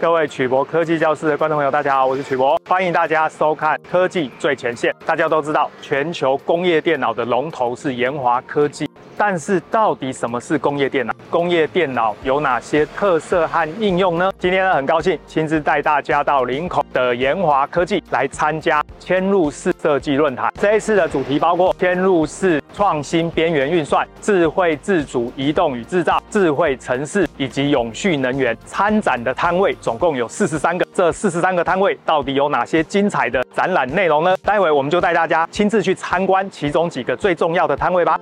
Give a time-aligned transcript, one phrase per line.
[0.00, 4.96] 各位曲博科技教室的观众朋友，大家好，我是曲博，欢迎大家收看科技最前线。
[5.04, 11.12] 大家都知道，全球工业电脑的龙头是研华科技，但是到底什么是工业电脑？
[11.30, 14.30] 工业电脑有哪些特色和应用呢？
[14.38, 20.52] 今天呢，很高兴亲自带大家到林口的研华科技来参加嵌入式设计论坛。
[20.60, 28.56] 这一次的主题包括嵌入式创新边缘运算、智慧自主移动与制造、智慧城市以及永续能源。
[28.66, 29.70] 参展的摊位。
[29.80, 34.36] 总共有四十三个，这四十三个摊位到底有哪些精彩的展览内容呢？
[34.44, 38.18] 待会我们就带大家亲自去参观其中几个最重要的摊位吧。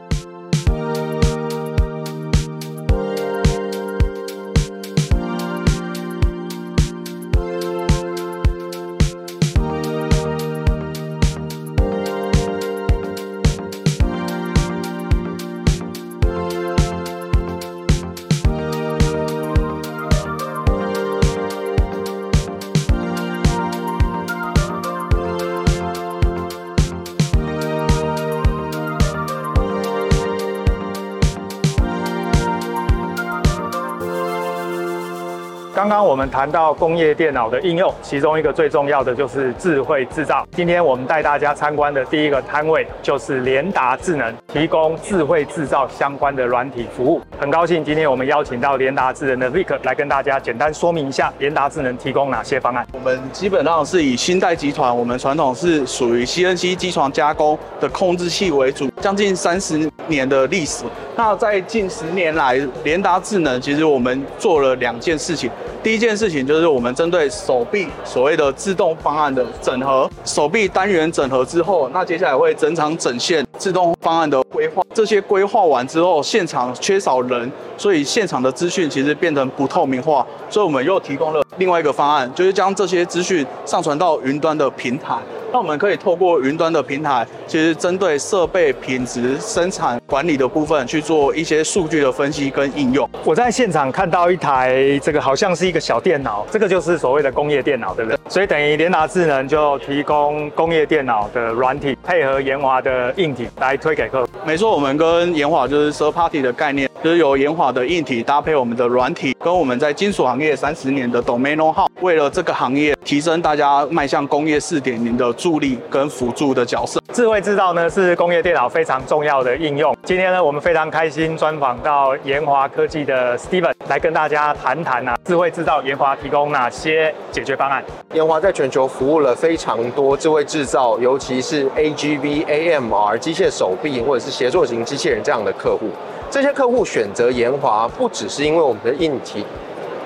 [35.89, 40.47] 刚刚我们谈到工业电脑的应用，其中一个最重要的就是智慧制造。
[40.55, 47.23] 今天我们带大家参观的第一个摊位就是联达智能，提供智慧制造相关的软体服务。
[47.41, 52.87] 很高兴今天我们邀请到联达智能的 Vic 来跟大家简单说明一下联达智能提供哪些方案。
[52.93, 60.85] 我们基本上是以新代集团，我们传统是属于 CNC 机床加工的控制器为主，将近三十年的历史。
[61.17, 65.51] 那在近十年来，联达智能其实我们做了两件事情。
[65.81, 74.83] 第一件事情就是我们针对手臂所谓的自动方案的整合，手臂单元整合之后，那接下来会整场整线自动方案的规划。
[74.93, 85.17] 这些规划完之后，现场缺少人，所以现场的资讯其实变成不透明化，所以我们又提供了另外一个方案，就是将这些资讯上传到云端的平台。
[85.51, 93.09] 那我们可以透过云端的平台，其实针对设备品质、生产管理的部分去做一些数据的分析跟应用。
[93.25, 98.19] 我在现场看到一台这个好像是一个小电脑，这个就是所谓的工业电脑，对不对？
[98.29, 104.31] 所以等于联达智能就提供工业电脑的软体，配合研华的硬体来推给客户。
[104.45, 117.01] 没错，我们跟研华就是 third party 的概念，就是由研华的硬体搭配我们的软体，跟我们在金属行业三十年的 Domino 号为了这个行业提升大家迈向工业四点零的助力跟辅助的角色。
[117.13, 119.97] 智慧制造呢是工业电脑非常重要的应用。
[120.03, 127.83] 今天呢，我们非常开心专访到研华科技的 Steven 来跟大家谈谈啊，智慧制造研华提供哪些解决方案？
[128.13, 135.91] 研华在全球服务了非常多智慧制造，尤其是 AGV、AMR 机械手臂或者是协作型机器人这样的客户。
[136.31, 139.45] 这些客户选择研华，不只是因为我们的硬体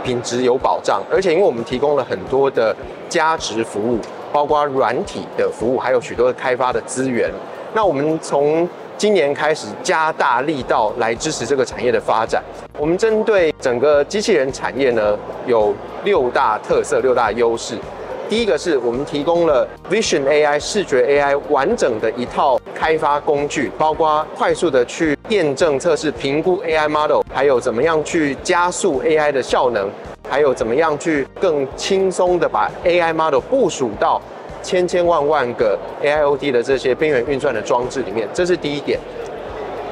[0.05, 2.75] 品质有保障，而且因为我们提供了很多的
[3.09, 3.99] 加值服务，
[4.33, 7.29] 包括软体的服务，还有许多的开发的资源。
[7.75, 12.41] 那我们从今年开始加大力道来支持这个产业的发展。
[12.79, 15.19] 我们针对整个机器人产业呢，
[15.49, 15.75] 有
[16.05, 17.77] 六大特色、六大优势。
[18.33, 29.87] 第一个是我们提供了 Vision AI 视觉 AI 完整的一套开发工具，包括快速的去验证、测试、评估 AI model，还有怎么样去加速 AI 的效能，
[30.31, 34.19] 还有怎么样去更轻松的把 AI model 部署到
[34.63, 38.27] 千千万万个 AIoT 的这些边缘运算的装置里面。
[38.33, 38.99] 这是第一点。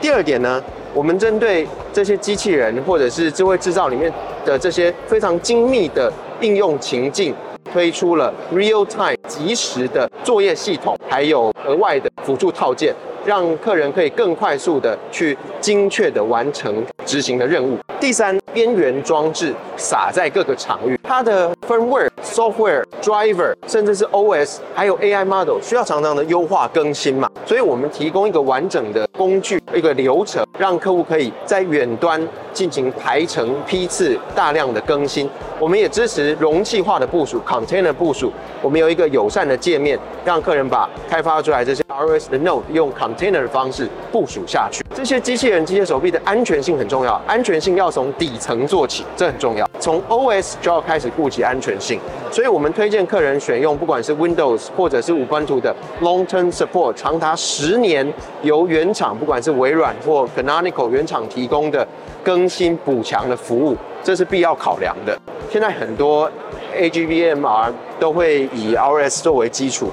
[0.00, 0.64] 第二点呢，
[0.94, 4.10] 我们针对这些机器人或者是智慧制造里面
[4.46, 7.34] 的这些非常精密的应用情境。
[7.72, 12.94] 推出了 real time 即时的作业系统，还有额外的辅助套件，
[13.24, 17.76] 让客人可以更快速的去精确的完成执行的任务。
[17.98, 27.28] 第三，边缘装置撒在各个场域，它的 firmware、software、driver，甚至是 OS，还有 AI model，需要常常的优化更新嘛。
[27.44, 35.28] 所以我们提供一个完整的工具，一个流程，让客户可以在远端进行排程批次大量的更新。
[35.58, 38.32] 我们也支持容器化的部署，container 部署。
[38.62, 44.82] 我们有一个友善的界面，让客人把开发出来这些 ROS 的 node 用 container 的方式部署下去。
[44.94, 49.66] 这些机器人、机械手臂的安全性很重要，重要安全性要从底层做起，这很重要。
[49.78, 51.98] 从 OS 就要开始顾及安全性，
[52.30, 58.12] 所以我们推荐客人选用不管是 Windows 或者是 Ubuntu 的 Long-Term Support，长达十年
[58.42, 61.88] 由原厂不管是微软或 Canonical 原厂提供的
[62.22, 63.74] 更新补强的服务，
[64.04, 65.18] 这是必要考量的。
[65.50, 66.30] 现在很多
[66.76, 69.90] A G V M R 都会以 RS 作为基础。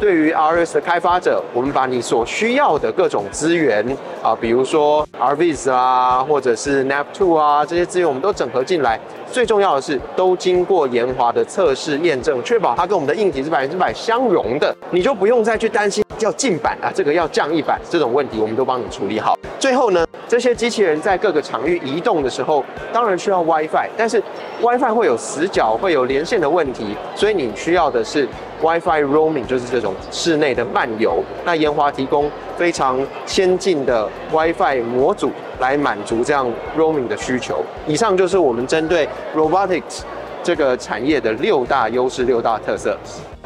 [0.00, 3.84] 对于 RS 的开发者，我们把你所需要的各种资源
[4.22, 8.98] 啊，比如说 RViz 啊，或者是 NAV2 啊，这些资源我们都整合进来，
[9.30, 19.36] 最重要的是都经过研华的测试验证，确保它跟我们的硬体是百分之百相容的，你就不用再去担心要进版啊，这个要降一版这种问题，我们都帮你处理好。
[19.58, 24.22] 最后呢，这些机器人在各个场域移动的时候，当然需要 WiFi，但是
[24.62, 28.28] WiFi 会有死角，会有连线的问题，所以你需要的是
[28.62, 31.22] WiFi roaming，就是这种室内的漫游。
[31.44, 37.64] 那研华提供非常先进的 WiFi 模组来满足这样 roaming 的需求。
[37.86, 40.02] 以上就是我们针对 robotics
[40.42, 42.96] 这个产业的六大优势、六大特色。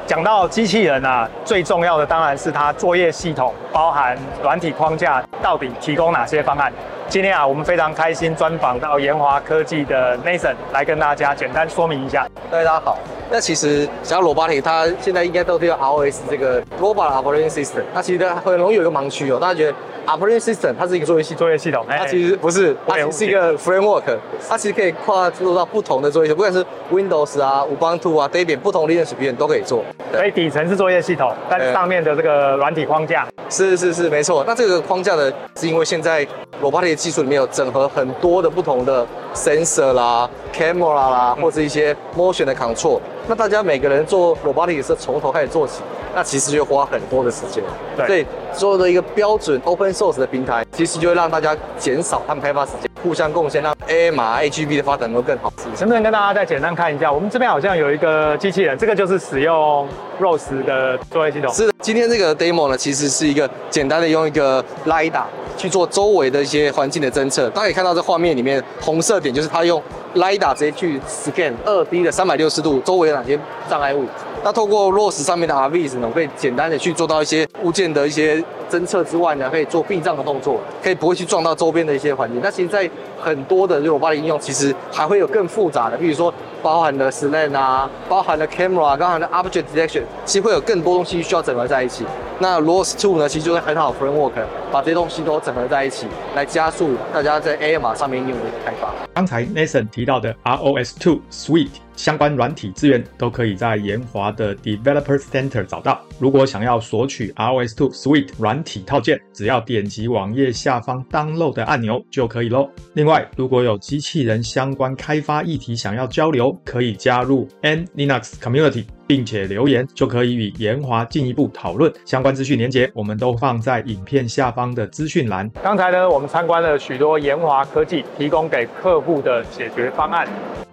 [0.05, 6.73] 讲到机器人啊，最重要的当然是它作业系统，包含软体框架，到底提供哪些方案？
[7.09, 12.27] 今天啊，我们非常开心专访到研华科技的 Nathan 来跟大家简单说明一下。
[12.51, 12.99] 大家好，
[13.33, 19.75] 那其实想要 robotic，它现在应该都是用 ROS 这个 Robot Operating System，它其实很容易有一个盲区哦，大家觉得。
[20.05, 24.03] Operating System 它是一个作业系作业系统，它其实不是，它其实是一个 framework，
[24.49, 29.85] 它其实可以跨入到不同的作业系统，不管是 Windows 啊、Ubuntu 啊、Debian 不同的 Linux 语言都可以做。
[30.11, 34.43] 所以底层是作业系统，但是上面的这个软体框架是是是没错。
[34.45, 36.27] 那这个框架呢，是因为现在
[36.61, 43.01] robotic 技术里面有整合很多的不同的 sensor 啦、camera 啦，或者一些 motion 的 control。
[43.27, 45.83] 那大家每个人做 robotic 是从头开始做起，
[46.15, 47.65] 那其实就花很多的时间。
[47.97, 55.53] 对，所以做的一个标准 open source 的平台，其实就会让大家减少他们开发时间，互相贡献，让 AMR、AGV 的发展都更好。
[55.81, 57.13] 能不能跟大家再简单看一下？
[57.13, 59.89] 我们这边好像有一个机器人，这个就是使用
[60.21, 61.53] ROS 的作业系统。
[61.53, 65.25] 是的，今天这个 demo 呢，其实是一个简单的用一个 LiDAR
[65.57, 67.51] 去做周围的一些环境的侦测。
[67.51, 69.83] 大家可以看到这画面里面红色点，就是它用
[70.15, 73.39] LiDAR 直接去 scan 二 D 的三百六十度周围有哪些
[73.69, 74.07] 障碍物。
[74.45, 82.41] 那透过 ROS 上面的 RVs 呢，我可以简单的去做到一些物件的一些侦测之外呢，可以做避障的动作，可以不会去撞到周边的一些环境。
[82.43, 82.89] 那其实，在
[83.21, 86.33] 很多的这种 robotic 应用，其实还会有更复杂的，比如说
[86.63, 92.07] 包含了 SLAM 啊，包含了 camera，包含了 object detection，其实会有更多东西需要整合在一起。
[92.39, 94.33] 那 ROS Two 呢，其实就会很好 framework，
[94.73, 98.89] 把这些东西都整合在一起，来加速大家在 AMR 上面应用的一个开发。
[99.15, 106.01] 刚才 Nathan 提到的 ROS Two Suite 相关软体资源，都可以在研华的 Developer Center 找到。
[106.19, 112.69] 如果想要索取 ROS Two Suite 软体套件，只要点击网页下方 Download 的按钮就可以喽。
[112.95, 118.85] 另外，如果有机器人相关开发议题想要交流，可以加入 N Linux Community。
[119.05, 125.51] 并且留言就可以与研华进一步讨论相关资讯连接，我们都放在影片下方的资讯栏。
[125.63, 130.27] 刚才呢，我们参观了许多研华科技提供给客户的解决方案。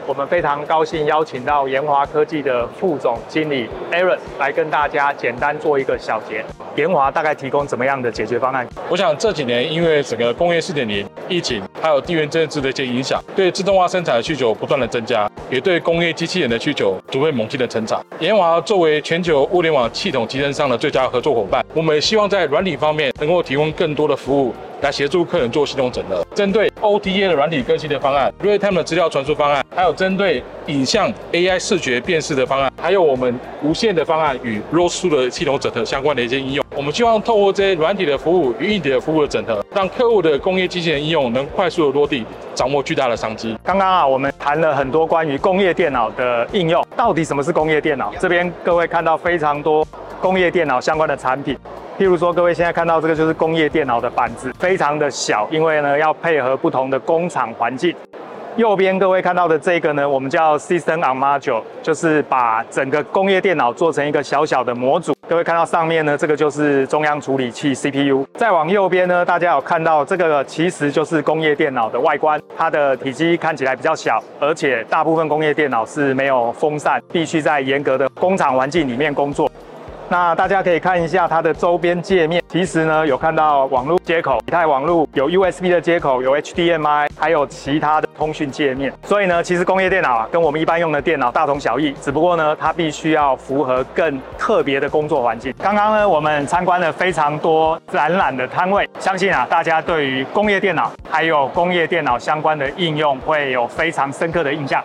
[0.10, 6.44] 我们非常高兴邀请到研华科技的副总经理 Aaron 来跟大家简单做一个小结。
[6.76, 8.68] 研华大概提供怎么样的解决方案？
[8.90, 18.04] 我想这几年因为整个工业四点零、疫情，还有地缘政治的一些影响，对自动化生产的需求不断的增加，也对工业机器人的需求逐渐猛进的成长。
[18.18, 24.56] 研华作为全球物联网系统集成商的最佳合作伙伴，我们希望在软体方面能够提供更多的服务。
[24.82, 36.66] 来协助客人做系统整合，针对 OTA 的软体更新的方案，Real Time 的资料传输方案，还有针对影像 AI 视觉辨识的方案，还有我们无线的方案与 ROS 的系统整合相关的一些应用。
[36.76, 42.26] 我们希望透过这些软体的服务与硬体的服务的整合，让客户的工业机器人应用能快速的落地，
[42.56, 43.58] 掌握巨大的商机。
[43.64, 48.14] 刚刚啊，我们谈了很多关于工业电脑的应用，到底什么是工业电脑？
[48.20, 49.86] 这边各位看到非常多
[50.22, 51.58] 工业电脑相关的产品。
[52.00, 57.94] 譬如说，各位现在看到这个就是工业电脑的板子，非常的小，因为呢要配合不同的工厂环境。
[58.56, 65.14] 右边各位看到的这个呢，我们叫 System on Module，就是把整个工业电脑做成一个小小的模组。
[65.28, 68.26] 各位看到上面呢，这个就是中央处理器 CPU。
[68.36, 79.52] 再往右边呢，大家有看到这个其实就是工业电脑的外观，它的体积看起来比较小，而且大部分工业电脑是没有风扇，必须在严格的工厂环境里面工作。
[80.12, 88.92] 那大家可以看一下它的周边界面，其实呢有看到网络接口、以太网络，有 USB 的接口，有 HDMI，还有其他的通讯界面。
[89.04, 95.54] 所以呢，其实工业电脑啊跟我们一般用的电脑大同小异，只不过呢它必须要符合更特别的工作环境。
[95.62, 104.84] 刚刚呢我们参观了非常多展览的摊位，相信啊大家对于工业电脑还有工业电脑相关的应用会有非常深刻的印象。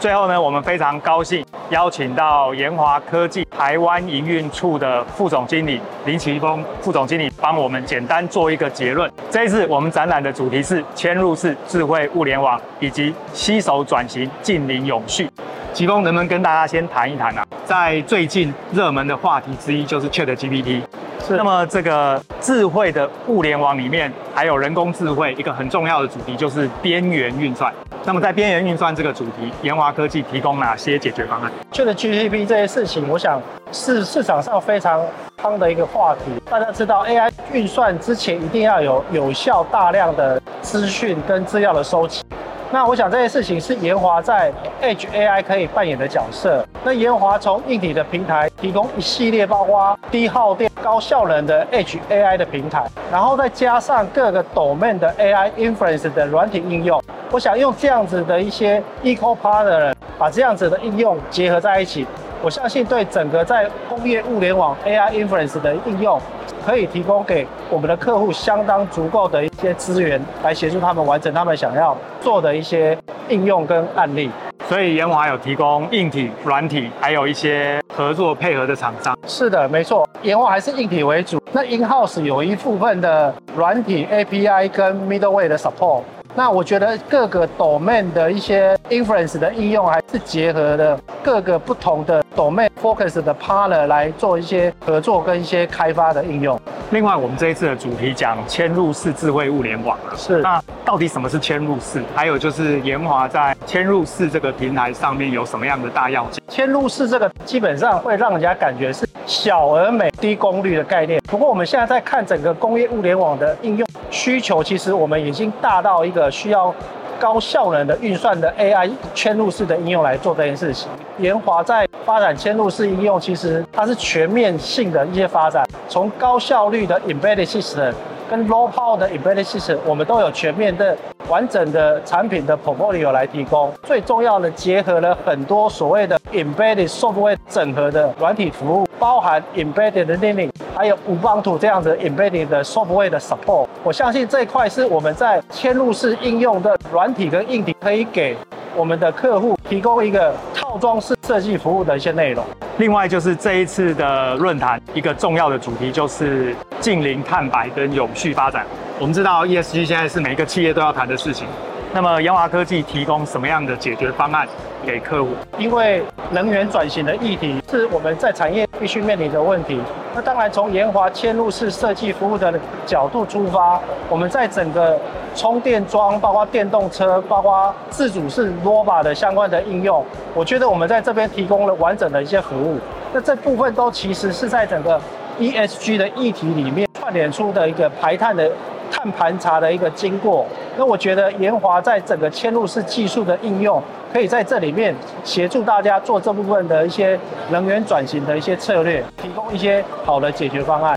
[0.00, 9.10] 最后呢，我们非常高兴邀请到研华科技台湾营运处的副总经理林奇峰副总经理帮我们简单做一个结论。
[9.30, 15.28] 这一次我们展览的主题是嵌入式智慧物联网以及携手转型近零永续。
[15.72, 17.44] 奇峰能不能跟大家先谈一谈啊？
[17.64, 20.82] 在最近热门的话题之一就是 ChatGPT。
[21.26, 21.36] 是。
[21.36, 27.72] 那么这个智慧的物联网里面还有人工智慧，一个很重要的主题就是边缘运算。
[28.06, 33.40] 那么在边缘运算这个主题，研华科技提供哪些解决方案？ChatGPT 这些事情，我想
[33.72, 35.00] 是市场上非常
[35.42, 36.20] 夯的一个话题。
[36.50, 42.22] 大家知道，AI 运算之前一定要有有效大量的资讯跟资料的收集。
[42.70, 46.66] 那我想这些事情是研华在 Edge AI 可以扮演的角色。
[46.82, 57.02] 那研华从硬体的平台提供一系列包括低耗电、高效能的 Edge AI 的平台，然后再加上各个 domain 的 AI inference 的软体应用。
[57.34, 62.06] 我想用这样子的一些 eco partner，把这样子的应用结合在一起。
[62.40, 66.16] 我相信对整个在工业物联网 AI inference 的应用，
[66.64, 72.96] 可以提供给我们的客户相当足够的一些资源，来协助他们完成他们想要做的一些
[73.28, 74.30] 应用跟案例。
[74.68, 79.18] 所以研华有提供硬体、软体，还有一些合作配合的厂商。
[79.26, 81.42] 是的，没错，研华还是硬体为主。
[81.50, 86.02] 那 in-house 有一部分的软体 API 跟 middleware 的 support。
[86.36, 96.60] 那我觉得各个 domain 的一些 inference 的应用，还是结合了各个不同的 domain focus 的 partner 来做一些合作跟一些开发的应用。
[96.90, 99.96] 另外，我们这一次的主题讲嵌入式智慧物联网。
[100.16, 100.40] 是。
[100.42, 102.02] 那到底什么是嵌入式？
[102.16, 106.42] 还有就是研华在嵌入式这个平台上面有什么样的大要件？
[106.50, 111.20] 嵌入式这个基本上会让人家感觉是小而美、低功率的概念。
[111.30, 116.30] 不过我们现在在看整个工业物联网的应用需求，其实我们已经大到一个。
[116.30, 116.74] 需要
[117.18, 120.88] 高效能的运算的 AI 嵌入式的应用来做这件事情。
[121.18, 127.92] 研华在发展嵌入式应用，其实它是全面性的一些发展，从高效率的 embedded system
[128.28, 130.96] 跟 low power 的 embedded system，我们都有全面的
[131.28, 133.72] 完整的产品的 portfolio 来提供。
[133.82, 140.50] 最重要的，结合了很多所谓的 embedded software 整合的软体服务，包含 embedded learning。
[140.74, 148.36] 还有 Ubuntu 这样子 embedded 的 software 的 support，我相信这一块是我们在嵌入式应用的软体跟硬体，可以给
[148.74, 152.44] 我们的客户提供一个套装式设计服务的一些内容。
[152.78, 158.66] 另外就是这一次的论坛一个重要的主题就是近零碳排跟永续发展。
[159.00, 161.48] 我们知道 ESG 现在是每一个企业都要谈的事情。
[161.92, 164.46] 那么研华科技提供什么样的解决方案
[164.86, 165.30] 给客户？
[165.58, 169.80] 因为能源转型的议题是我们在产业必须面临的问题。
[170.14, 172.54] 那当然，从研华嵌入式设计服务的
[172.86, 174.96] 角度出发，我们在整个
[175.34, 182.78] 充电桩、包括电动车、包括自主式 Robot 的相关的应用，我觉得我们在这边提供了完整的一些服务。
[183.12, 185.00] 那这部分都其实是在整个
[185.40, 188.48] ESG 的议题里面串联出的一个排碳的。
[188.94, 190.46] 碳盘查的一个经过，
[190.76, 193.82] 那我觉得研华在整个嵌入式技术的应用，
[194.12, 197.18] 可以在这里面协助大家做这部分的一些
[197.50, 200.96] 能源转型的一些策略，提供一些好的解决方案。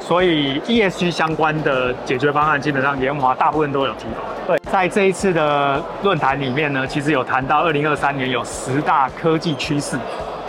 [0.00, 4.24] 所以 ESG 相关的解决方案，基本上研华大部分都有提供。
[4.46, 9.98] 对，在这一次的论坛里面呢，其实有谈到二零二三年有十大科技趋势，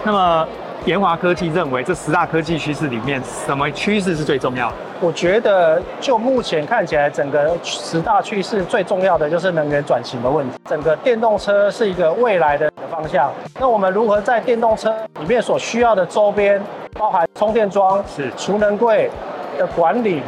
[0.03, 0.47] 那么。
[0.85, 4.75] 研华科技认为，这十大科技趋势里面，什么趋势是最重要的？
[4.99, 10.57] 我觉得，就目前看起来，整个十大趋势最重要的就是能源转型的问题。
[10.69, 13.31] 整个电动车是一个未来的方向。
[13.57, 16.61] 那我们如何在电动车里面所需要的周边，
[16.99, 19.09] 包含充电桩、是储能柜
[19.57, 20.21] 的管理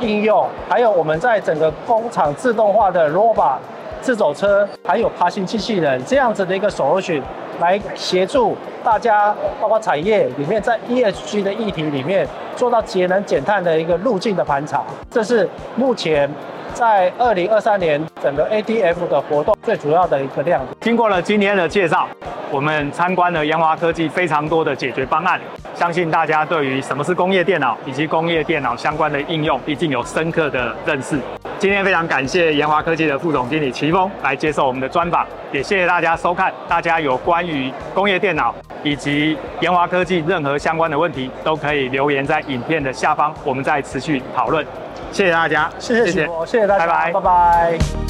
[0.00, 3.56] 应用，还有我们在整个工厂自动化的 robot
[4.04, 7.22] 自走车，还有爬行机器人这样子的一个 solution。
[7.60, 16.28] 来协助大家，包括产业里面，在 ESG 的议题里面做到节能减碳的一个路径的盘查，这是目前
[16.74, 20.76] 在二零二三年整个 ADF 的活动最主要的一个亮点。
[20.80, 22.08] 经过了今天的介绍，
[22.50, 25.40] 我们参观了研华科技非常多的解决方案，
[25.74, 31.16] 相信大家对于什么是工业电脑以及工业电脑相关的应用，已经有深刻的认识。
[31.60, 36.52] 今天非常感谢研华科技的副总经理齐峰来接受我们的专访，也谢谢大家收看。
[36.68, 38.52] 大家有关于工业电脑
[38.82, 44.66] 以及研华科技任何相关的问题，都可以留言在影片的下方，我们再持续讨论。
[45.14, 48.03] 谢谢大家，谢谢谢谢，谢谢大家，拜拜，拜拜。